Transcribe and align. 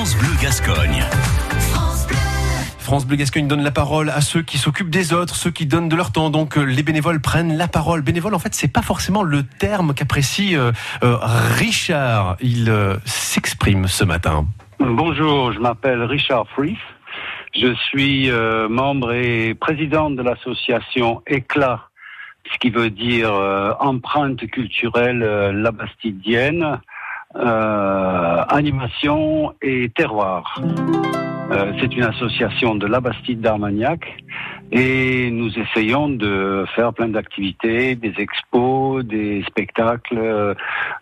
France 0.00 0.16
Bleu 0.16 0.34
Gascogne. 0.40 1.04
France 2.78 3.06
Bleu 3.06 3.16
Gascogne 3.18 3.46
donne 3.46 3.62
la 3.62 3.70
parole 3.70 4.08
à 4.08 4.22
ceux 4.22 4.40
qui 4.40 4.56
s'occupent 4.56 4.88
des 4.88 5.12
autres, 5.12 5.36
ceux 5.36 5.50
qui 5.50 5.66
donnent 5.66 5.90
de 5.90 5.94
leur 5.94 6.10
temps. 6.10 6.30
Donc 6.30 6.56
euh, 6.56 6.62
les 6.62 6.82
bénévoles 6.82 7.20
prennent 7.20 7.58
la 7.58 7.68
parole. 7.68 8.00
Bénévole, 8.00 8.34
en 8.34 8.38
fait, 8.38 8.54
c'est 8.54 8.72
pas 8.72 8.80
forcément 8.80 9.22
le 9.22 9.42
terme 9.42 9.92
qu'apprécie 9.92 10.56
euh, 10.56 10.72
euh, 11.02 11.18
Richard. 11.58 12.38
Il 12.40 12.70
euh, 12.70 12.96
s'exprime 13.04 13.88
ce 13.88 14.04
matin. 14.04 14.46
Bonjour, 14.78 15.52
je 15.52 15.58
m'appelle 15.58 16.02
Richard 16.04 16.48
Frief. 16.48 16.80
Je 17.54 17.74
suis 17.74 18.30
euh, 18.30 18.70
membre 18.70 19.12
et 19.12 19.52
président 19.52 20.08
de 20.08 20.22
l'association 20.22 21.20
Éclat, 21.26 21.90
ce 22.50 22.56
qui 22.56 22.70
veut 22.70 22.88
dire 22.88 23.34
euh, 23.34 23.74
empreinte 23.78 24.46
culturelle 24.46 25.22
euh, 25.22 25.52
labastidienne, 25.52 26.80
euh, 27.36 28.44
animation 28.48 29.54
et 29.62 29.90
terroir. 29.90 30.60
Euh, 31.50 31.72
c'est 31.80 31.92
une 31.96 32.04
association 32.04 32.76
de 32.76 32.86
Labastide 32.86 33.40
d'Armagnac 33.40 34.06
et 34.70 35.30
nous 35.32 35.50
essayons 35.58 36.08
de 36.08 36.64
faire 36.76 36.92
plein 36.92 37.08
d'activités, 37.08 37.96
des 37.96 38.14
expos, 38.18 39.04
des 39.04 39.42
spectacles, 39.48 40.18
euh, 40.18 40.54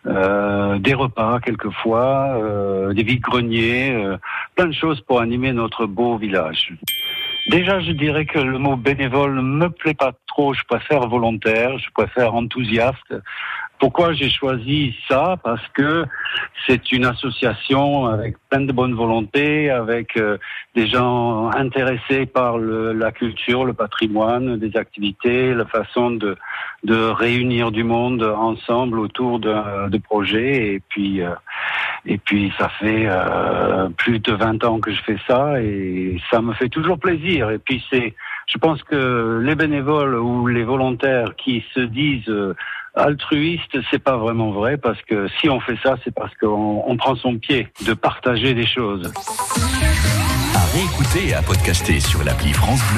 euh, 0.06 0.78
des 0.78 0.95
repas 0.95 1.41
quelquefois, 1.41 2.38
euh, 2.42 2.95
des 2.95 3.02
vides-greniers, 3.02 3.92
euh, 3.92 4.16
plein 4.55 4.66
de 4.66 4.72
choses 4.72 5.00
pour 5.02 5.20
animer 5.20 5.52
notre 5.52 5.84
beau 5.84 6.16
village. 6.16 6.72
Déjà, 7.50 7.80
je 7.80 7.92
dirais 7.92 8.27
que 8.27 8.38
le 8.38 8.58
mot 8.58 8.77
bénévole 8.77 9.41
me 9.41 9.69
plaît 9.69 9.95
pas 9.95 10.12
trop. 10.27 10.52
Je 10.52 10.62
préfère 10.64 11.08
volontaire, 11.08 11.78
je 11.78 11.91
préfère 11.95 12.34
enthousiaste. 12.34 13.14
Pourquoi 13.80 14.12
j'ai 14.12 14.28
choisi 14.28 14.95
ça? 15.09 15.37
Parce 15.42 15.66
que 15.68 16.05
c'est 16.66 16.91
une 16.91 17.05
association 17.05 18.06
avec 18.06 18.36
plein 18.50 18.62
de 18.62 18.73
bonne 18.73 18.95
volonté, 18.95 19.70
avec 19.70 20.16
euh, 20.16 20.36
des 20.74 20.86
gens 20.86 21.50
intéressés 21.50 22.27
par 22.27 22.58
la 22.58 23.12
culture, 23.12 23.64
le 23.64 23.75
patrimoine, 23.75 24.58
des 24.58 24.77
activités, 24.77 25.55
la 25.55 25.67
façon 25.67 26.11
de, 26.11 26.36
de 26.84 26.97
réunir 26.97 27.70
du 27.70 27.84
monde 27.84 28.22
ensemble 28.22 28.98
autour 28.98 29.39
de, 29.39 29.89
de 29.89 29.98
projets. 29.98 30.74
Et 30.74 30.83
puis, 30.89 31.22
euh, 31.22 31.30
et 32.05 32.19
puis 32.19 32.52
ça 32.58 32.69
fait 32.80 33.06
euh, 33.06 33.89
plus 33.91 34.19
de 34.19 34.33
20 34.33 34.64
ans 34.64 34.80
que 34.80 34.92
je 34.92 35.02
fais 35.02 35.19
ça 35.27 35.61
et 35.61 36.20
ça 36.30 36.41
me 36.41 36.52
fait 36.55 36.69
toujours 36.69 36.98
plaisir. 36.98 37.50
Et 37.50 37.58
puis 37.58 37.84
c'est, 37.91 38.14
je 38.48 38.58
pense 38.58 38.82
que 38.82 39.41
les 39.44 39.54
bénévoles 39.54 40.16
ou 40.16 40.46
les 40.46 40.64
volontaires 40.64 41.36
qui 41.36 41.64
se 41.74 41.80
disent 41.80 42.28
euh, 42.28 42.55
altruistes, 42.94 43.78
c'est 43.90 44.02
pas 44.02 44.16
vraiment 44.16 44.50
vrai 44.50 44.77
parce 44.78 45.00
que 45.02 45.28
si 45.38 45.48
on 45.48 45.60
fait 45.60 45.78
ça, 45.82 45.96
c'est 46.02 46.14
parce 46.14 46.34
qu'on 46.40 46.82
on 46.86 46.96
prend 46.96 47.14
son 47.14 47.38
pied 47.38 47.68
de 47.86 47.92
partager 47.94 48.55
des 48.55 48.66
choses. 48.66 49.12
À 50.55 50.64
réécouter 50.72 51.28
et 51.28 51.34
à 51.34 51.42
podcaster 51.42 52.00
sur 52.00 52.24
l'appli 52.24 52.52
France 52.52 52.80
Bleu 52.92 52.96